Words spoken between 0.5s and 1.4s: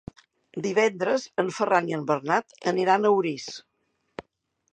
Divendres